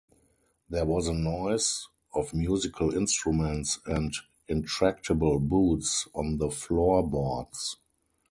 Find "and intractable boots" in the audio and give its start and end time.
3.85-6.07